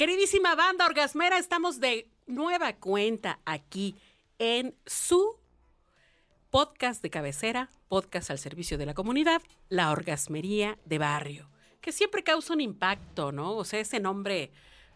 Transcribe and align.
Queridísima 0.00 0.54
banda 0.54 0.86
orgasmera, 0.86 1.36
estamos 1.36 1.78
de 1.78 2.08
nueva 2.26 2.72
cuenta 2.72 3.38
aquí 3.44 3.94
en 4.38 4.74
su 4.86 5.36
podcast 6.48 7.02
de 7.02 7.10
cabecera, 7.10 7.68
podcast 7.86 8.30
al 8.30 8.38
servicio 8.38 8.78
de 8.78 8.86
la 8.86 8.94
comunidad, 8.94 9.42
La 9.68 9.90
Orgasmería 9.90 10.78
de 10.86 10.96
Barrio, 10.96 11.50
que 11.82 11.92
siempre 11.92 12.24
causa 12.24 12.54
un 12.54 12.62
impacto, 12.62 13.30
¿no? 13.30 13.54
O 13.54 13.64
sea, 13.66 13.78
ese 13.78 14.00
nombre 14.00 14.52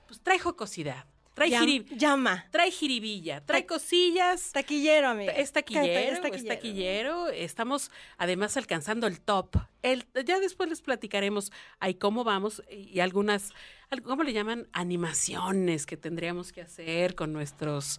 pues 0.06 0.22
trae 0.22 0.38
jocosidad. 0.38 1.04
Trae, 1.34 1.50
Llam- 1.50 1.64
jirib- 1.66 1.96
llama. 1.98 2.46
trae 2.52 2.70
jiribilla, 2.70 3.40
trae 3.44 3.66
cosillas. 3.66 4.52
Taquillero, 4.52 5.08
amiga. 5.08 5.32
Es 5.32 5.50
taquillero, 5.50 5.88
Es 6.26 6.34
es 6.36 6.44
taquillero. 6.46 7.28
Estamos 7.28 7.90
además 8.18 8.56
alcanzando 8.56 9.08
el 9.08 9.20
top. 9.20 9.56
El, 9.82 10.06
ya 10.24 10.38
después 10.38 10.68
les 10.68 10.80
platicaremos 10.80 11.50
ahí 11.80 11.94
cómo 11.94 12.22
vamos 12.22 12.62
y 12.70 13.00
algunas, 13.00 13.50
al- 13.90 14.02
¿cómo 14.02 14.22
le 14.22 14.32
llaman? 14.32 14.68
Animaciones 14.72 15.86
que 15.86 15.96
tendríamos 15.96 16.52
que 16.52 16.60
hacer 16.62 17.16
con 17.16 17.32
nuestros 17.32 17.98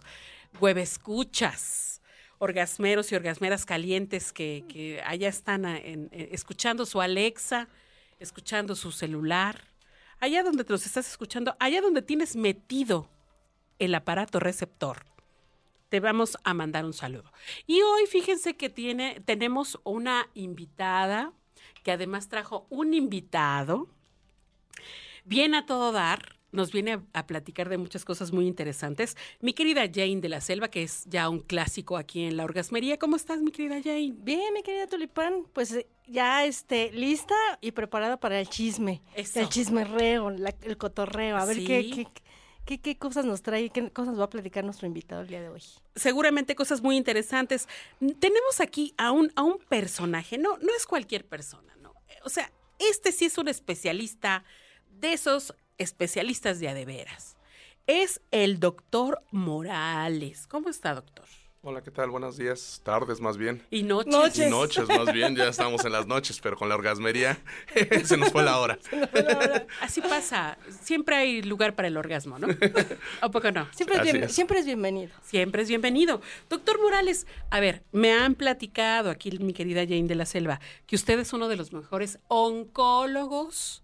huevescuchas, 0.58 2.00
orgasmeros 2.38 3.12
y 3.12 3.16
orgasmeras 3.16 3.66
calientes 3.66 4.32
que, 4.32 4.64
que 4.68 5.02
allá 5.04 5.28
están 5.28 5.64
en- 5.66 6.08
eh, 6.12 6.30
escuchando 6.32 6.86
su 6.86 7.00
Alexa, 7.02 7.68
escuchando 8.18 8.74
su 8.76 8.92
celular. 8.92 9.60
Allá 10.20 10.42
donde 10.42 10.64
te 10.64 10.72
los 10.72 10.86
estás 10.86 11.06
escuchando, 11.08 11.54
allá 11.60 11.82
donde 11.82 12.00
tienes 12.00 12.36
metido 12.36 13.10
el 13.78 13.94
aparato 13.94 14.40
receptor 14.40 15.04
te 15.88 16.00
vamos 16.00 16.36
a 16.42 16.52
mandar 16.52 16.84
un 16.84 16.92
saludo. 16.92 17.32
Y 17.66 17.80
hoy 17.80 18.06
fíjense 18.06 18.56
que 18.56 18.68
tiene, 18.68 19.20
tenemos 19.24 19.78
una 19.84 20.28
invitada 20.34 21.32
que 21.84 21.92
además 21.92 22.28
trajo 22.28 22.66
un 22.70 22.92
invitado 22.92 23.86
bien 25.24 25.54
a 25.54 25.64
todo 25.66 25.92
dar. 25.92 26.34
Nos 26.52 26.72
viene 26.72 26.94
a, 26.94 27.02
a 27.12 27.26
platicar 27.26 27.68
de 27.68 27.76
muchas 27.76 28.04
cosas 28.04 28.32
muy 28.32 28.46
interesantes. 28.46 29.16
Mi 29.40 29.52
querida 29.52 29.82
Jane 29.92 30.20
de 30.20 30.28
la 30.28 30.40
Selva, 30.40 30.68
que 30.68 30.82
es 30.82 31.04
ya 31.06 31.28
un 31.28 31.40
clásico 31.40 31.96
aquí 31.98 32.24
en 32.24 32.36
la 32.36 32.44
orgasmería. 32.44 32.98
¿Cómo 32.98 33.14
estás, 33.16 33.42
mi 33.42 33.50
querida 33.52 33.80
Jane? 33.82 34.14
Bien, 34.16 34.54
mi 34.54 34.62
querida 34.62 34.86
Tulipán, 34.86 35.44
pues 35.52 35.72
eh, 35.72 35.86
ya 36.06 36.44
este, 36.46 36.90
lista 36.92 37.34
y 37.60 37.72
preparada 37.72 38.18
para 38.18 38.40
el 38.40 38.48
chisme. 38.48 39.02
Eso. 39.14 39.40
El 39.40 39.48
chismerreo, 39.50 40.30
la- 40.30 40.54
el 40.62 40.76
cotorreo. 40.78 41.36
A 41.36 41.44
ver 41.44 41.56
Sí. 41.56 41.64
qué, 41.66 41.90
qué, 41.90 42.06
qué, 42.66 42.98
cosas 42.98 43.24
nos 43.24 43.42
trae, 43.42 43.70
qué 43.70 43.90
cosas 43.90 44.18
va 44.18 44.24
a 44.24 44.30
platicar 44.30 44.64
nuestro 44.64 44.86
invitado 44.86 45.22
el 45.22 45.28
día 45.28 45.40
de 45.40 45.48
hoy. 45.48 45.62
seguramente 45.94 46.54
cosas 46.56 46.82
muy 46.82 46.96
interesantes. 46.96 47.68
Tenemos 48.18 48.60
aquí 48.60 48.92
a 48.98 49.12
un, 49.12 49.32
a 49.36 49.42
un 49.42 49.58
personaje, 49.58 50.36
no, 50.36 50.58
no 50.58 50.74
es 50.76 50.86
cualquier 50.86 51.24
persona, 51.26 51.74
¿no? 51.80 51.94
O 52.24 52.28
sea, 52.28 52.50
este 52.78 53.12
sí 53.12 53.26
es 53.26 53.38
un 53.38 53.48
especialista 53.48 54.44
de 54.90 55.12
esos 55.12 55.54
especialistas 55.78 56.58
de 56.60 56.68
a 56.68 56.74
de 56.74 56.84
veras. 56.84 57.36
Es 57.86 58.20
el 58.32 58.58
doctor 58.58 59.22
Morales. 59.30 60.46
¿Cómo 60.48 60.68
está, 60.68 60.94
doctor? 60.94 61.26
Hola, 61.68 61.82
¿qué 61.82 61.90
tal? 61.90 62.10
Buenos 62.10 62.36
días, 62.36 62.80
tardes 62.84 63.20
más 63.20 63.36
bien. 63.36 63.60
Y 63.72 63.82
noches. 63.82 64.12
Noches. 64.14 64.46
Y 64.46 64.50
noches 64.50 64.88
más 64.88 65.12
bien, 65.12 65.34
ya 65.34 65.48
estamos 65.48 65.84
en 65.84 65.90
las 65.90 66.06
noches, 66.06 66.38
pero 66.40 66.56
con 66.56 66.68
la 66.68 66.76
orgasmería 66.76 67.38
se 68.04 68.16
nos 68.16 68.30
fue 68.30 68.44
la 68.44 68.60
hora. 68.60 68.78
Así 69.80 70.00
pasa. 70.00 70.58
Siempre 70.82 71.16
hay 71.16 71.42
lugar 71.42 71.74
para 71.74 71.88
el 71.88 71.96
orgasmo, 71.96 72.38
¿no? 72.38 72.46
¿O 73.22 73.32
poco 73.32 73.50
no? 73.50 73.66
Siempre 73.74 73.96
es, 73.96 74.02
Así 74.02 74.12
bien- 74.12 74.24
es. 74.24 74.32
siempre 74.32 74.60
es 74.60 74.64
bienvenido. 74.66 75.12
Siempre 75.24 75.62
es 75.62 75.68
bienvenido. 75.68 76.20
Doctor 76.48 76.80
Morales, 76.80 77.26
a 77.50 77.58
ver, 77.58 77.82
me 77.90 78.12
han 78.12 78.36
platicado 78.36 79.10
aquí 79.10 79.36
mi 79.40 79.52
querida 79.52 79.80
Jane 79.82 80.04
de 80.06 80.14
la 80.14 80.24
Selva 80.24 80.60
que 80.86 80.94
usted 80.94 81.18
es 81.18 81.32
uno 81.32 81.48
de 81.48 81.56
los 81.56 81.72
mejores 81.72 82.20
oncólogos 82.28 83.82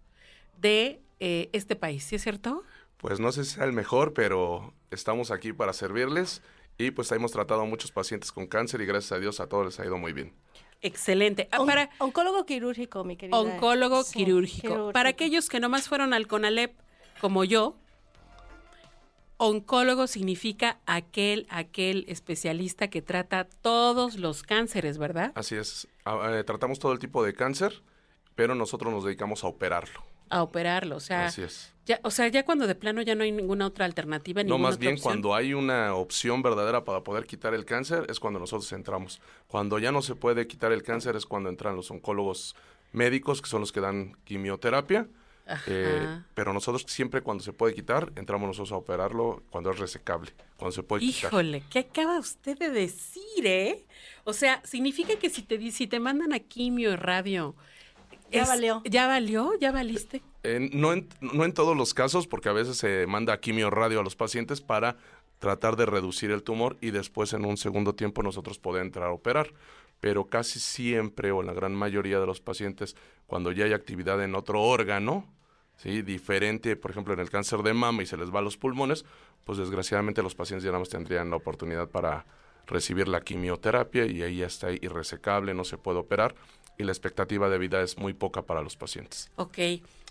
de 0.56 1.00
eh, 1.18 1.50
este 1.52 1.74
país, 1.74 2.04
¿sí 2.04 2.14
es 2.14 2.22
cierto? 2.22 2.62
Pues 2.98 3.18
no 3.18 3.32
sé 3.32 3.44
si 3.44 3.54
sea 3.56 3.64
el 3.64 3.72
mejor, 3.72 4.12
pero 4.14 4.72
estamos 4.92 5.32
aquí 5.32 5.52
para 5.52 5.72
servirles 5.72 6.42
y 6.78 6.90
pues 6.90 7.10
hemos 7.12 7.32
tratado 7.32 7.62
a 7.62 7.64
muchos 7.64 7.92
pacientes 7.92 8.32
con 8.32 8.46
cáncer 8.46 8.80
y 8.80 8.86
gracias 8.86 9.12
a 9.12 9.18
Dios 9.18 9.40
a 9.40 9.48
todos 9.48 9.66
les 9.66 9.80
ha 9.80 9.84
ido 9.86 9.98
muy 9.98 10.12
bien. 10.12 10.32
Excelente. 10.80 11.48
Ah, 11.52 11.60
On- 11.60 11.66
para 11.66 11.90
oncólogo 11.98 12.44
quirúrgico, 12.44 13.04
mi 13.04 13.16
querida. 13.16 13.38
oncólogo 13.38 14.02
Sí, 14.02 14.14
quirúrgico. 14.24 14.90
Para 14.92 15.10
aquellos 15.10 15.48
que 15.48 15.60
nomás 15.60 15.88
fueron 15.88 16.12
al 16.12 16.26
CONALEP 16.26 16.74
como 17.20 17.44
yo, 17.44 17.76
oncólogo 19.36 20.06
significa 20.06 20.78
aquel, 20.86 21.46
aquel 21.50 22.04
especialista 22.08 22.88
que 22.88 23.02
trata 23.02 23.44
todos 23.44 24.16
los 24.16 24.42
cánceres, 24.42 24.98
¿verdad? 24.98 25.32
Así 25.34 25.56
es, 25.56 25.88
eh, 26.06 26.44
tratamos 26.46 26.78
todo 26.78 26.92
el 26.92 26.98
tipo 26.98 27.24
de 27.24 27.34
cáncer, 27.34 27.82
pero 28.34 28.54
nosotros 28.54 28.92
nos 28.92 29.04
dedicamos 29.04 29.44
a 29.44 29.48
operarlo. 29.48 30.02
A 30.30 30.42
operarlo, 30.42 30.96
o 30.96 31.00
sea, 31.00 31.26
Así 31.26 31.42
es. 31.42 31.71
Ya, 31.84 32.00
o 32.04 32.10
sea, 32.10 32.28
ya 32.28 32.44
cuando 32.44 32.66
de 32.66 32.74
plano 32.74 33.02
ya 33.02 33.14
no 33.14 33.24
hay 33.24 33.32
ninguna 33.32 33.66
otra 33.66 33.84
alternativa, 33.84 34.42
No, 34.42 34.54
ninguna 34.54 34.62
más 34.68 34.74
otra 34.76 34.80
bien 34.80 34.92
opción. 34.94 35.02
cuando 35.12 35.34
hay 35.34 35.54
una 35.54 35.94
opción 35.94 36.42
verdadera 36.42 36.84
para 36.84 37.02
poder 37.02 37.26
quitar 37.26 37.54
el 37.54 37.64
cáncer 37.64 38.06
es 38.08 38.20
cuando 38.20 38.38
nosotros 38.38 38.70
entramos. 38.72 39.20
Cuando 39.48 39.78
ya 39.78 39.90
no 39.92 40.00
se 40.02 40.14
puede 40.14 40.46
quitar 40.46 40.70
el 40.72 40.82
cáncer 40.82 41.16
es 41.16 41.26
cuando 41.26 41.48
entran 41.48 41.74
los 41.74 41.90
oncólogos 41.90 42.54
médicos, 42.92 43.42
que 43.42 43.48
son 43.48 43.60
los 43.60 43.72
que 43.72 43.80
dan 43.80 44.16
quimioterapia. 44.24 45.08
Ajá. 45.44 45.64
Eh, 45.66 46.20
pero 46.34 46.52
nosotros 46.52 46.84
siempre 46.86 47.20
cuando 47.20 47.42
se 47.42 47.52
puede 47.52 47.74
quitar, 47.74 48.12
entramos 48.14 48.46
nosotros 48.46 48.70
a 48.72 48.76
operarlo 48.76 49.42
cuando 49.50 49.72
es 49.72 49.78
resecable, 49.80 50.32
cuando 50.56 50.72
se 50.72 50.84
puede 50.84 51.00
quitar. 51.02 51.32
Híjole, 51.32 51.64
¿qué 51.68 51.80
acaba 51.80 52.18
usted 52.20 52.56
de 52.58 52.70
decir, 52.70 53.44
eh? 53.44 53.84
O 54.22 54.32
sea, 54.32 54.62
significa 54.64 55.16
que 55.16 55.30
si 55.30 55.42
te, 55.42 55.70
si 55.72 55.88
te 55.88 55.98
mandan 55.98 56.32
a 56.32 56.38
quimio 56.38 56.92
y 56.92 56.96
radio... 56.96 57.56
Ya 58.32 58.46
valió. 58.46 58.82
¿Ya 58.84 59.06
valió? 59.06 59.52
¿Ya 59.60 59.72
valiste? 59.72 60.22
Eh, 60.42 60.70
no, 60.72 60.92
en, 60.92 61.08
no 61.20 61.44
en 61.44 61.52
todos 61.52 61.76
los 61.76 61.94
casos, 61.94 62.26
porque 62.26 62.48
a 62.48 62.52
veces 62.52 62.76
se 62.76 63.06
manda 63.06 63.38
quimio 63.40 63.70
radio 63.70 64.00
a 64.00 64.02
los 64.02 64.16
pacientes 64.16 64.60
para 64.60 64.96
tratar 65.38 65.76
de 65.76 65.86
reducir 65.86 66.30
el 66.30 66.42
tumor 66.42 66.76
y 66.80 66.92
después 66.92 67.32
en 67.32 67.44
un 67.44 67.56
segundo 67.56 67.94
tiempo 67.94 68.22
nosotros 68.22 68.58
poder 68.58 68.82
entrar 68.82 69.08
a 69.08 69.12
operar. 69.12 69.52
Pero 70.00 70.26
casi 70.26 70.58
siempre 70.58 71.30
o 71.30 71.40
en 71.40 71.46
la 71.46 71.52
gran 71.52 71.74
mayoría 71.74 72.18
de 72.18 72.26
los 72.26 72.40
pacientes, 72.40 72.96
cuando 73.26 73.52
ya 73.52 73.66
hay 73.66 73.72
actividad 73.72 74.22
en 74.22 74.34
otro 74.34 74.62
órgano, 74.62 75.26
¿sí? 75.76 76.02
diferente, 76.02 76.76
por 76.76 76.90
ejemplo, 76.90 77.14
en 77.14 77.20
el 77.20 77.30
cáncer 77.30 77.62
de 77.62 77.74
mama 77.74 78.02
y 78.02 78.06
se 78.06 78.16
les 78.16 78.34
va 78.34 78.38
a 78.38 78.42
los 78.42 78.56
pulmones, 78.56 79.04
pues 79.44 79.58
desgraciadamente 79.58 80.22
los 80.22 80.34
pacientes 80.34 80.64
ya 80.64 80.70
nada 80.70 80.80
más 80.80 80.88
tendrían 80.88 81.30
la 81.30 81.36
oportunidad 81.36 81.88
para 81.88 82.24
recibir 82.66 83.08
la 83.08 83.20
quimioterapia 83.20 84.06
y 84.06 84.22
ahí 84.22 84.38
ya 84.38 84.46
está 84.46 84.70
irresecable, 84.72 85.54
no 85.54 85.64
se 85.64 85.78
puede 85.78 85.98
operar 85.98 86.34
y 86.78 86.84
la 86.84 86.92
expectativa 86.92 87.48
de 87.48 87.58
vida 87.58 87.82
es 87.82 87.98
muy 87.98 88.14
poca 88.14 88.42
para 88.42 88.62
los 88.62 88.76
pacientes. 88.76 89.30
Ok. 89.36 89.58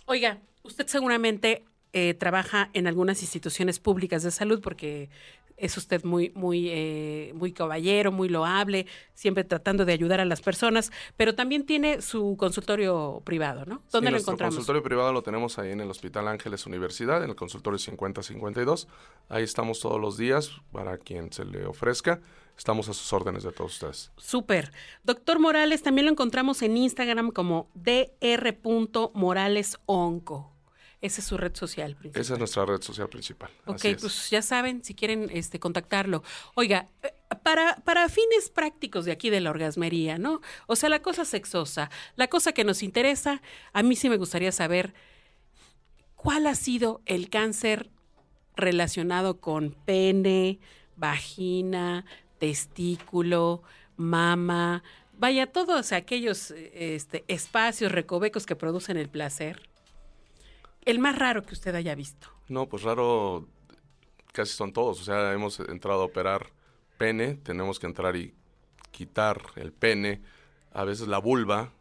Oiga, 0.05 0.39
usted 0.63 0.87
seguramente 0.87 1.63
eh, 1.93 2.13
trabaja 2.13 2.69
en 2.73 2.87
algunas 2.87 3.21
instituciones 3.21 3.79
públicas 3.79 4.23
de 4.23 4.31
salud 4.31 4.61
porque 4.61 5.09
es 5.57 5.77
usted 5.77 6.03
muy, 6.03 6.31
muy, 6.35 6.69
eh, 6.69 7.31
muy 7.35 7.51
caballero, 7.53 8.11
muy 8.11 8.29
loable, 8.29 8.85
siempre 9.13 9.43
tratando 9.43 9.85
de 9.85 9.93
ayudar 9.93 10.19
a 10.19 10.25
las 10.25 10.41
personas, 10.41 10.91
pero 11.17 11.35
también 11.35 11.65
tiene 11.65 12.01
su 12.01 12.35
consultorio 12.37 13.21
privado, 13.23 13.65
¿no? 13.65 13.81
¿Dónde 13.91 14.09
Sí, 14.09 14.13
lo 14.13 14.19
encontramos? 14.19 14.55
consultorio 14.55 14.83
privado 14.83 15.13
lo 15.13 15.21
tenemos 15.23 15.57
ahí 15.59 15.71
en 15.71 15.81
el 15.81 15.89
Hospital 15.89 16.27
Ángeles 16.27 16.65
Universidad, 16.65 17.23
en 17.23 17.29
el 17.29 17.35
consultorio 17.35 17.77
5052. 17.79 18.87
Ahí 19.29 19.43
estamos 19.43 19.79
todos 19.79 19.99
los 19.99 20.17
días 20.17 20.51
para 20.71 20.97
quien 20.97 21.31
se 21.31 21.45
le 21.45 21.65
ofrezca. 21.65 22.21
Estamos 22.57 22.89
a 22.89 22.93
sus 22.93 23.11
órdenes 23.13 23.43
de 23.43 23.51
todos 23.51 23.73
ustedes. 23.73 24.11
Súper. 24.17 24.71
Doctor 25.03 25.39
Morales, 25.39 25.81
también 25.83 26.05
lo 26.05 26.11
encontramos 26.11 26.61
en 26.61 26.77
Instagram 26.77 27.31
como 27.31 27.69
dr.moralesonco. 27.73 30.51
Esa 31.01 31.21
es 31.21 31.27
su 31.27 31.37
red 31.37 31.55
social 31.55 31.95
principal. 31.95 32.21
Esa 32.21 32.33
es 32.33 32.39
nuestra 32.39 32.65
red 32.65 32.81
social 32.81 33.09
principal. 33.09 33.49
Ok, 33.65 33.75
Así 33.75 33.87
es. 33.89 34.01
pues 34.01 34.29
ya 34.29 34.43
saben, 34.43 34.83
si 34.83 34.93
quieren 34.93 35.29
este, 35.33 35.59
contactarlo. 35.59 36.23
Oiga, 36.53 36.87
eh, 37.01 37.13
para, 37.41 37.77
para 37.77 38.07
fines 38.07 38.51
prácticos 38.51 39.05
de 39.05 39.11
aquí 39.11 39.31
de 39.31 39.41
la 39.41 39.49
orgasmería, 39.49 40.19
¿no? 40.19 40.41
O 40.67 40.75
sea, 40.75 40.89
la 40.89 41.01
cosa 41.01 41.25
sexosa, 41.25 41.89
la 42.15 42.27
cosa 42.27 42.51
que 42.53 42.63
nos 42.63 42.83
interesa, 42.83 43.41
a 43.73 43.81
mí 43.81 43.95
sí 43.95 44.09
me 44.09 44.17
gustaría 44.17 44.51
saber 44.51 44.93
cuál 46.15 46.45
ha 46.45 46.53
sido 46.53 47.01
el 47.07 47.29
cáncer 47.29 47.89
relacionado 48.55 49.39
con 49.39 49.71
pene, 49.71 50.59
vagina, 50.97 52.05
testículo, 52.37 53.63
mama, 53.97 54.83
vaya, 55.17 55.47
todos 55.47 55.93
aquellos 55.93 56.51
este, 56.51 57.23
espacios 57.27 57.91
recovecos 57.91 58.45
que 58.45 58.55
producen 58.55 58.97
el 58.97 59.09
placer. 59.09 59.70
El 60.83 60.99
más 60.99 61.17
raro 61.17 61.43
que 61.43 61.53
usted 61.53 61.75
haya 61.75 61.95
visto. 61.95 62.27
No, 62.47 62.67
pues 62.67 62.83
raro. 62.83 63.47
casi 64.31 64.53
son 64.53 64.73
todos. 64.73 65.01
O 65.01 65.03
sea, 65.03 65.33
hemos 65.33 65.59
entrado 65.59 66.01
a 66.01 66.05
operar 66.05 66.47
pene, 66.97 67.35
tenemos 67.35 67.79
que 67.79 67.87
entrar 67.87 68.15
y 68.15 68.33
quitar 68.91 69.41
el 69.55 69.71
pene, 69.71 70.21
a 70.73 70.83
veces 70.83 71.07
la 71.07 71.17
vulva, 71.17 71.71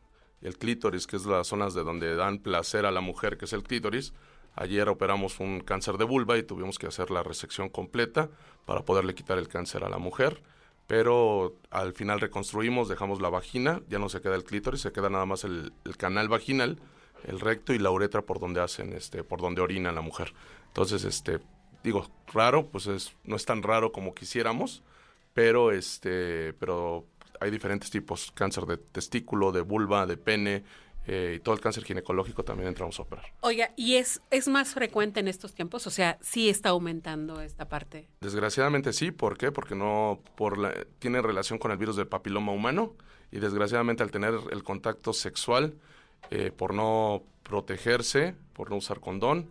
el 0.42 0.56
clítoris, 0.56 1.06
que 1.06 1.16
es 1.16 1.26
las 1.26 1.48
zonas 1.48 1.74
de 1.74 1.82
donde 1.82 2.14
dan 2.14 2.38
placer 2.38 2.86
a 2.86 2.90
la 2.90 3.00
mujer, 3.00 3.36
que 3.36 3.44
es 3.44 3.52
el 3.52 3.62
clítoris. 3.62 4.12
Ayer 4.56 4.88
operamos 4.88 5.38
un 5.38 5.60
cáncer 5.60 5.96
de 5.96 6.04
vulva 6.04 6.38
y 6.38 6.42
tuvimos 6.42 6.78
que 6.78 6.86
hacer 6.86 7.10
la 7.10 7.22
resección 7.22 7.68
completa 7.68 8.30
para 8.64 8.84
poderle 8.84 9.14
quitar 9.14 9.38
el 9.38 9.48
cáncer 9.48 9.84
a 9.84 9.88
la 9.88 9.98
mujer. 9.98 10.42
Pero 10.86 11.54
al 11.70 11.92
final 11.92 12.20
reconstruimos, 12.20 12.88
dejamos 12.88 13.20
la 13.20 13.28
vagina, 13.28 13.80
ya 13.88 13.98
no 13.98 14.08
se 14.08 14.20
queda 14.20 14.34
el 14.34 14.44
clítoris, 14.44 14.80
se 14.80 14.92
queda 14.92 15.08
nada 15.08 15.24
más 15.24 15.44
el, 15.44 15.72
el 15.84 15.96
canal 15.96 16.28
vaginal, 16.28 16.80
el 17.24 17.40
recto 17.40 17.72
y 17.72 17.78
la 17.78 17.90
uretra 17.90 18.22
por 18.22 18.40
donde 18.40 18.60
hacen, 18.60 18.92
este, 18.92 19.24
por 19.24 19.40
donde 19.40 19.60
orina 19.60 19.92
la 19.92 20.00
mujer. 20.00 20.32
Entonces, 20.68 21.04
este, 21.04 21.40
digo, 21.82 22.08
raro, 22.32 22.66
pues 22.66 22.86
es, 22.86 23.14
no 23.24 23.36
es 23.36 23.44
tan 23.44 23.62
raro 23.62 23.92
como 23.92 24.14
quisiéramos, 24.14 24.82
pero 25.34 25.72
este, 25.72 26.52
pero 26.54 27.06
hay 27.40 27.50
diferentes 27.50 27.90
tipos, 27.90 28.32
cáncer 28.32 28.66
de 28.66 28.76
testículo, 28.76 29.52
de 29.52 29.62
vulva, 29.62 30.06
de 30.06 30.16
pene, 30.16 30.64
eh, 31.06 31.36
y 31.36 31.40
todo 31.40 31.54
el 31.54 31.60
cáncer 31.60 31.84
ginecológico 31.84 32.44
también 32.44 32.68
entramos 32.68 32.98
a 32.98 33.02
operar. 33.02 33.24
Oiga, 33.40 33.72
¿y 33.74 33.96
es, 33.96 34.20
es 34.30 34.48
más 34.48 34.74
frecuente 34.74 35.20
en 35.20 35.28
estos 35.28 35.54
tiempos? 35.54 35.86
O 35.86 35.90
sea, 35.90 36.18
sí 36.20 36.48
está 36.50 36.68
aumentando 36.68 37.40
esta 37.40 37.68
parte. 37.68 38.08
Desgraciadamente 38.20 38.92
sí, 38.92 39.10
¿por 39.10 39.38
qué? 39.38 39.50
Porque 39.50 39.74
no 39.74 40.20
por 40.36 40.58
la, 40.58 40.74
tiene 40.98 41.22
relación 41.22 41.58
con 41.58 41.70
el 41.70 41.78
virus 41.78 41.96
del 41.96 42.06
papiloma 42.06 42.52
humano 42.52 42.94
y 43.32 43.38
desgraciadamente 43.38 44.02
al 44.02 44.10
tener 44.10 44.34
el 44.50 44.62
contacto 44.62 45.12
sexual, 45.12 45.74
eh, 46.30 46.52
por 46.56 46.74
no 46.74 47.22
protegerse, 47.42 48.34
por 48.52 48.70
no 48.70 48.76
usar 48.76 49.00
condón, 49.00 49.50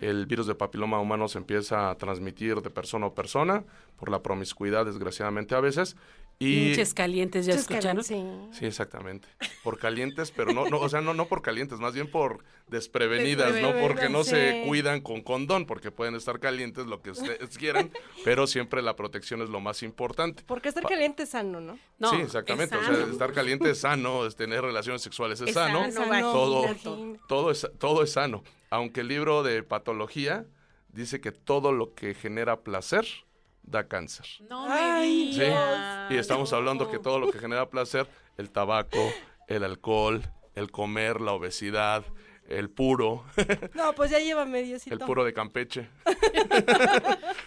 el 0.00 0.26
virus 0.26 0.46
del 0.46 0.56
papiloma 0.56 1.00
humano 1.00 1.28
se 1.28 1.38
empieza 1.38 1.90
a 1.90 1.96
transmitir 1.96 2.60
de 2.60 2.70
persona 2.70 3.06
a 3.06 3.14
persona 3.14 3.64
por 3.96 4.10
la 4.10 4.22
promiscuidad, 4.22 4.86
desgraciadamente 4.86 5.54
a 5.54 5.60
veces. 5.60 5.96
Y 6.40 6.66
Pinches 6.68 6.94
calientes, 6.94 7.46
¿ya 7.46 7.54
escucharon? 7.54 8.04
sí. 8.04 8.24
Sí, 8.52 8.64
exactamente. 8.64 9.26
Por 9.64 9.76
calientes, 9.78 10.30
pero 10.30 10.52
no, 10.52 10.68
no, 10.70 10.78
o 10.78 10.88
sea, 10.88 11.00
no, 11.00 11.12
no 11.12 11.26
por 11.26 11.42
calientes, 11.42 11.80
más 11.80 11.94
bien 11.94 12.08
por 12.08 12.44
desprevenidas, 12.68 13.60
¿no? 13.60 13.72
Porque 13.80 14.08
no 14.08 14.22
se 14.22 14.62
cuidan 14.66 15.00
con 15.00 15.20
condón, 15.22 15.66
porque 15.66 15.90
pueden 15.90 16.14
estar 16.14 16.38
calientes 16.38 16.86
lo 16.86 17.02
que 17.02 17.10
ustedes 17.10 17.58
quieran, 17.58 17.90
pero 18.24 18.46
siempre 18.46 18.82
la 18.82 18.94
protección 18.94 19.42
es 19.42 19.48
lo 19.48 19.58
más 19.58 19.82
importante. 19.82 20.44
Porque 20.46 20.68
estar 20.68 20.84
Pa- 20.84 20.88
caliente 20.90 21.24
es 21.24 21.30
sano, 21.30 21.60
¿no? 21.60 21.76
No, 21.98 22.10
sí, 22.10 22.16
exactamente. 22.16 22.76
es 22.76 22.82
O 22.82 22.84
sea, 22.84 22.94
sano. 23.00 23.12
estar 23.12 23.32
caliente 23.32 23.70
es 23.70 23.78
sano, 23.80 24.24
es 24.24 24.36
tener 24.36 24.62
relaciones 24.62 25.02
sexuales 25.02 25.40
es, 25.40 25.48
Es 25.48 25.54
sano, 25.54 25.90
sano, 25.90 26.06
Sano, 26.06 26.32
todo, 26.32 26.62
vagina. 26.62 27.18
todo 27.28 27.50
es, 27.50 27.68
todo 27.78 28.02
es 28.04 28.12
sano. 28.12 28.44
Aunque 28.70 29.00
el 29.00 29.08
libro 29.08 29.42
de 29.42 29.62
patología 29.64 30.46
dice 30.92 31.20
que 31.20 31.32
todo 31.32 31.72
lo 31.72 31.94
que 31.94 32.14
genera 32.14 32.60
placer 32.60 33.06
da 33.70 33.86
cáncer. 33.86 34.26
No 34.48 34.66
Ay, 34.68 35.26
me 35.28 35.32
Sí, 35.34 35.40
digas. 35.40 36.10
y 36.10 36.16
estamos 36.16 36.52
hablando 36.52 36.90
que 36.90 36.98
todo 36.98 37.18
lo 37.18 37.30
que 37.30 37.38
genera 37.38 37.68
placer, 37.68 38.06
el 38.36 38.50
tabaco, 38.50 38.98
el 39.46 39.64
alcohol, 39.64 40.22
el 40.54 40.70
comer, 40.70 41.20
la 41.20 41.32
obesidad, 41.32 42.04
el 42.48 42.70
puro, 42.70 43.24
No, 43.74 43.92
pues 43.92 44.10
ya 44.10 44.18
lleva 44.18 44.44
mediocito. 44.46 44.94
el 44.94 45.00
puro 45.00 45.24
de 45.24 45.32
Campeche. 45.34 45.88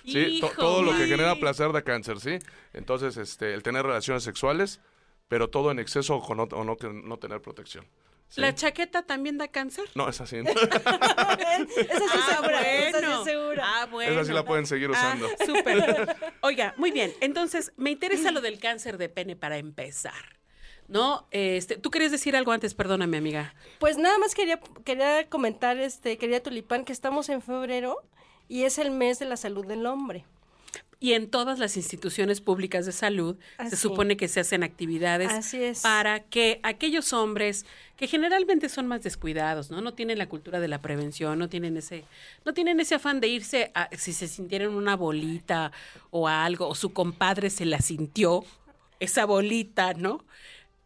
Sí, 0.06 0.39
to- 0.41 0.50
todo 0.57 0.81
lo 0.81 0.91
que 0.97 1.06
genera 1.07 1.35
placer 1.35 1.71
da 1.71 1.81
cáncer, 1.83 2.19
¿sí? 2.19 2.38
Entonces, 2.74 3.17
este, 3.17 3.53
el 3.53 3.63
tener 3.63 3.85
relaciones 3.85 4.24
sexuales, 4.24 4.79
pero 5.27 5.50
todo 5.50 5.71
en 5.71 5.79
exceso 5.79 6.15
o, 6.17 6.21
con 6.21 6.39
o 6.39 6.63
no 6.63 7.17
tener 7.17 7.41
protección. 7.41 7.85
¿Sí? 8.31 8.41
¿La 8.41 8.55
chaqueta 8.55 9.03
también 9.03 9.37
da 9.37 9.49
cáncer? 9.49 9.85
No, 9.93 10.09
es 10.09 10.19
así. 10.21 10.37
Esa 10.37 10.53
sí 10.53 11.75
es 11.77 12.25
segura, 12.35 12.61
esa 12.61 12.99
sí 12.99 13.23
segura. 13.25 13.63
Ah, 13.65 13.85
bueno. 13.85 14.13
Esa 14.13 14.25
sí 14.25 14.33
la 14.33 14.45
pueden 14.45 14.65
seguir 14.65 14.89
usando. 14.89 15.27
Ah, 15.27 15.43
súper. 15.45 16.17
Oiga, 16.41 16.73
muy 16.77 16.91
bien. 16.91 17.13
Entonces, 17.19 17.73
me 17.75 17.91
interesa 17.91 18.31
lo 18.31 18.41
del 18.41 18.59
cáncer 18.59 18.97
de 18.97 19.09
pene 19.09 19.35
para 19.35 19.57
empezar. 19.57 20.39
¿No? 20.87 21.27
Este, 21.31 21.77
Tú 21.77 21.89
querías 21.91 22.11
decir 22.11 22.35
algo 22.35 22.51
antes, 22.51 22.73
perdóname, 22.73 23.17
amiga. 23.17 23.53
Pues 23.79 23.97
nada 23.97 24.17
más 24.17 24.33
quería, 24.33 24.59
quería 24.83 25.29
comentar, 25.29 25.77
este, 25.77 26.17
quería 26.17 26.41
Tulipán, 26.41 26.83
que 26.83 26.91
estamos 26.91 27.29
en 27.29 27.41
febrero 27.41 27.97
y 28.49 28.63
es 28.63 28.77
el 28.77 28.91
mes 28.91 29.19
de 29.19 29.25
la 29.25 29.37
salud 29.37 29.65
del 29.65 29.85
hombre. 29.85 30.25
Y 31.00 31.13
en 31.13 31.31
todas 31.31 31.57
las 31.57 31.77
instituciones 31.77 32.41
públicas 32.41 32.85
de 32.85 32.91
salud 32.91 33.35
se 33.68 33.75
supone 33.75 34.18
que 34.18 34.27
se 34.27 34.39
hacen 34.39 34.62
actividades 34.62 35.31
Así 35.31 35.63
es. 35.63 35.81
para 35.81 36.19
que 36.19 36.59
aquellos 36.62 37.12
hombres 37.12 37.65
que 37.97 38.07
generalmente 38.07 38.69
son 38.69 38.85
más 38.85 39.01
descuidados, 39.01 39.71
¿no? 39.71 39.81
No 39.81 39.95
tienen 39.95 40.19
la 40.19 40.29
cultura 40.29 40.59
de 40.59 40.68
la 40.68 40.79
prevención, 40.79 41.39
no 41.39 41.50
tienen 41.50 41.75
ese, 41.75 42.03
no 42.45 42.53
tienen 42.53 42.79
ese 42.79 42.95
afán 42.95 43.19
de 43.19 43.29
irse 43.29 43.71
a, 43.73 43.89
si 43.97 44.13
se 44.13 44.27
sintieron 44.27 44.75
una 44.75 44.95
bolita 44.95 45.71
o 46.12 46.27
algo, 46.27 46.68
o 46.68 46.75
su 46.75 46.94
compadre 46.94 47.50
se 47.50 47.65
la 47.65 47.79
sintió, 47.79 48.44
esa 49.00 49.25
bolita, 49.25 49.95
¿no? 49.95 50.24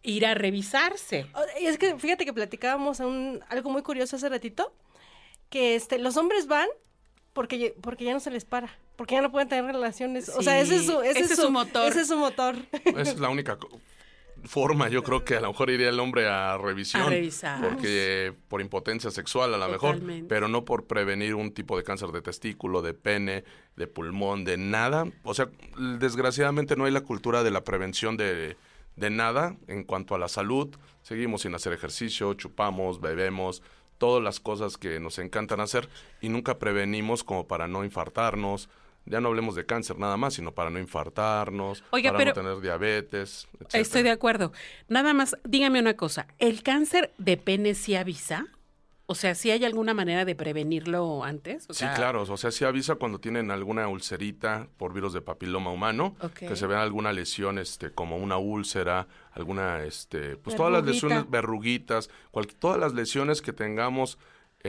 Ir 0.01 0.25
a 0.25 0.33
revisarse. 0.33 1.27
Y 1.59 1.65
es 1.65 1.77
que 1.77 1.97
fíjate 1.99 2.23
que 2.23 2.31
platicábamos 2.31 3.01
un, 3.01 3.41
algo 3.49 3.69
muy 3.69 3.81
curioso 3.81 4.15
hace 4.15 4.29
ratito, 4.29 4.73
que 5.49 5.75
este, 5.75 5.99
los 5.99 6.15
hombres 6.15 6.47
van 6.47 6.69
porque, 7.33 7.75
porque 7.81 8.05
ya 8.05 8.13
no 8.13 8.21
se 8.21 8.31
les 8.31 8.45
para, 8.45 8.79
porque 8.95 9.15
ya 9.15 9.21
no 9.21 9.31
pueden 9.31 9.49
tener 9.49 9.65
relaciones. 9.65 10.29
O 10.29 10.41
sea, 10.41 10.59
ese 10.59 10.77
es 10.77 10.85
su, 10.85 11.01
ese 11.01 11.19
ese 11.19 11.33
es 11.33 11.39
su 11.39 11.51
motor. 11.51 11.89
Ese 11.89 12.01
es 12.01 12.07
su 12.07 12.17
motor. 12.17 12.55
Esa 12.85 13.11
es 13.11 13.19
la 13.19 13.29
única 13.29 13.57
forma, 14.47 14.89
yo 14.89 15.03
creo 15.03 15.23
que 15.23 15.35
a 15.35 15.41
lo 15.41 15.49
mejor 15.49 15.69
iría 15.69 15.89
el 15.89 15.99
hombre 15.99 16.27
a 16.27 16.57
revisión. 16.57 17.03
A 17.03 17.09
revisar. 17.09 17.61
Porque 17.61 18.33
por 18.47 18.61
impotencia 18.61 19.11
sexual 19.11 19.53
a 19.53 19.57
lo 19.57 19.67
mejor, 19.69 19.99
pero 20.27 20.47
no 20.47 20.65
por 20.65 20.85
prevenir 20.85 21.35
un 21.35 21.53
tipo 21.53 21.77
de 21.77 21.83
cáncer 21.83 22.09
de 22.09 22.21
testículo, 22.21 22.81
de 22.81 22.93
pene, 22.93 23.43
de 23.75 23.87
pulmón, 23.87 24.43
de 24.43 24.57
nada. 24.57 25.05
O 25.23 25.33
sea, 25.33 25.49
desgraciadamente 25.99 26.75
no 26.75 26.85
hay 26.85 26.91
la 26.91 27.01
cultura 27.01 27.43
de 27.43 27.51
la 27.51 27.63
prevención 27.63 28.17
de, 28.17 28.57
de 28.95 29.09
nada 29.09 29.55
en 29.67 29.83
cuanto 29.83 30.15
a 30.15 30.19
la 30.19 30.27
salud. 30.27 30.75
Seguimos 31.01 31.41
sin 31.41 31.55
hacer 31.55 31.73
ejercicio, 31.73 32.33
chupamos, 32.33 33.01
bebemos, 33.01 33.61
todas 33.97 34.23
las 34.23 34.39
cosas 34.39 34.77
que 34.77 34.99
nos 34.99 35.19
encantan 35.19 35.59
hacer 35.59 35.89
y 36.21 36.29
nunca 36.29 36.59
prevenimos 36.59 37.23
como 37.23 37.47
para 37.47 37.67
no 37.67 37.83
infartarnos. 37.83 38.69
Ya 39.05 39.21
no 39.21 39.27
hablemos 39.29 39.55
de 39.55 39.65
cáncer 39.65 39.99
nada 39.99 40.17
más, 40.17 40.33
sino 40.33 40.51
para 40.53 40.69
no 40.71 40.79
infartarnos, 40.79 41.83
Oiga, 41.91 42.11
para 42.11 42.17
pero- 42.17 42.29
no 42.35 42.41
tener 42.49 42.61
diabetes, 42.61 43.47
etcétera. 43.53 43.81
Estoy 43.81 44.03
de 44.03 44.09
acuerdo. 44.11 44.51
Nada 44.87 45.13
más, 45.13 45.37
dígame 45.43 45.79
una 45.79 45.95
cosa, 45.95 46.27
¿el 46.39 46.63
cáncer 46.63 47.13
de 47.17 47.37
pene 47.37 47.75
sí 47.75 47.95
avisa? 47.95 48.47
O 49.07 49.13
sea, 49.13 49.35
¿sí 49.35 49.51
hay 49.51 49.63
alguna 49.63 49.93
manera 49.93 50.25
de 50.25 50.33
prevenirlo 50.33 51.23
antes? 51.23 51.65
O 51.69 51.73
Sí, 51.75 51.81
sea, 51.81 51.93
claro, 51.93 52.23
o 52.23 52.37
sea, 52.37 52.49
sí 52.49 52.65
avisa 52.65 52.95
cuando 52.95 53.19
tienen 53.19 53.51
alguna 53.51 53.87
ulcerita 53.87 54.67
por 54.77 54.93
virus 54.93 55.13
de 55.13 55.21
papiloma 55.21 55.69
humano, 55.71 56.15
que 56.33 56.55
se 56.55 56.65
vea 56.65 56.81
alguna 56.81 57.13
lesión, 57.13 57.59
este, 57.59 57.91
como 57.91 58.17
una 58.17 58.37
úlcera, 58.37 59.07
alguna, 59.33 59.83
este, 59.83 60.37
pues 60.37 60.55
todas 60.55 60.73
las 60.73 60.83
lesiones, 60.83 61.29
verruguitas, 61.29 62.09
cual- 62.31 62.47
todas 62.47 62.79
las 62.79 62.95
lesiones 62.95 63.43
que 63.43 63.53
tengamos 63.53 64.17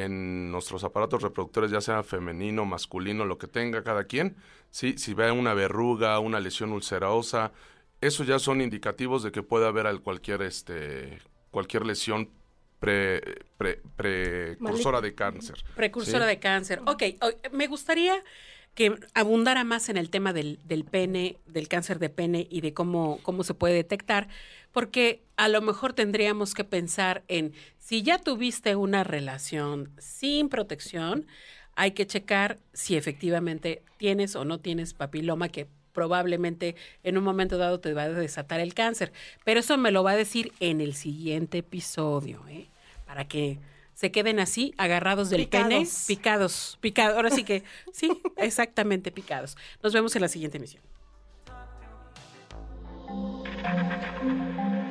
en 0.05 0.51
nuestros 0.53 0.85
aparatos 0.85 1.23
reproductores, 1.23 1.71
ya 1.71 1.81
sea 1.81 2.03
femenino, 2.03 2.65
masculino, 2.67 3.25
lo 3.25 3.39
que 3.39 3.47
tenga 3.47 3.83
cada 3.83 4.05
quien, 4.05 4.37
sí, 4.71 4.95
si 4.99 5.15
ve 5.15 5.31
una 5.33 5.55
verruga, 5.55 6.19
una 6.19 6.39
lesión 6.39 6.73
ulcerosa, 6.73 7.53
eso 8.03 8.23
ya 8.25 8.39
son 8.39 8.61
indicativos 8.61 9.23
de 9.23 9.33
que 9.33 9.43
puede 9.43 9.67
haber 9.67 9.87
al- 9.87 10.03
cualquier, 10.03 10.43
este, 10.43 11.19
cualquier 11.51 11.87
lesión 11.87 12.29
pre, 12.79 13.23
pre- 13.57 13.81
precursora 13.97 15.01
de 15.01 15.15
cáncer. 15.15 15.57
Precursora 15.75 16.25
Sí. 16.27 16.29
de 16.29 16.39
cáncer. 16.39 16.83
Ok, 16.87 17.03
me 17.53 17.67
gustaría 17.67 18.23
que 18.75 18.95
abundara 19.15 19.65
más 19.65 19.89
en 19.89 19.97
el 19.97 20.11
tema 20.11 20.35
del, 20.35 20.59
del 20.65 20.85
pene, 20.85 21.39
del 21.47 21.69
cáncer 21.69 21.99
de 21.99 22.11
pene 22.11 22.47
y 22.51 22.61
de 22.61 22.75
cómo, 22.75 23.19
cómo 23.23 23.43
se 23.45 23.55
puede 23.55 23.73
detectar, 23.73 24.29
porque 24.77 25.23
a 25.39 25.49
lo 25.49 25.63
mejor 25.63 25.95
tendríamos 25.95 26.53
que 26.53 26.63
pensar 26.63 27.25
en 27.29 27.55
si 27.79 28.03
ya 28.03 28.19
tuviste 28.19 28.77
una 28.77 29.05
relación 29.05 29.91
sin 29.97 30.51
protección, 30.51 31.27
hay 31.77 31.93
que 31.93 32.07
checar 32.07 32.59
si 32.75 32.95
efectivamente 32.95 33.83
tienes 33.97 34.37
o 34.37 34.45
no 34.45 34.61
tienes 34.61 34.93
papiloma, 34.93 35.49
que 35.49 35.67
probablemente 35.95 36.77
en 37.05 37.17
un 37.17 37.25
momento 37.25 37.57
dado 37.57 37.81
te 37.81 37.95
va 37.95 38.03
a 38.03 38.11
desatar 38.11 38.61
el 38.61 38.75
cáncer. 38.75 39.15
Pero 39.47 39.61
eso 39.61 39.79
me 39.79 39.93
lo 39.93 40.05
va 40.05 40.11
a 40.11 40.17
decir 40.17 40.53
en 40.61 40.83
el 40.83 40.93
siguiente 40.93 41.57
episodio, 41.57 42.47
¿eh? 42.47 42.67
Para 43.07 43.27
que 43.27 43.59
se 43.95 44.13
queden 44.13 44.41
así, 44.41 44.75
agarrados 44.77 45.31
del 45.31 45.49
pene, 45.49 45.87
Picados. 45.87 46.05
picados, 46.07 46.79
picados. 46.83 47.17
Ahora 47.17 47.31
sí 47.31 47.45
que, 47.45 47.63
sí, 47.95 48.11
exactamente 48.37 49.11
picados. 49.11 49.57
Nos 49.83 49.95
vemos 49.95 50.15
en 50.17 50.21
la 50.21 50.29
siguiente 50.29 50.59
emisión. 50.59 50.83